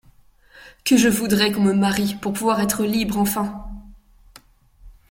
Que 0.83 0.97
je 0.97 1.09
voudrais 1.09 1.51
qu’on 1.51 1.61
me 1.61 1.73
marie, 1.73 2.15
Pour 2.23 2.33
pouvoir 2.33 2.59
être 2.61 2.85
libre 2.85 3.19
enfin! 3.19 3.69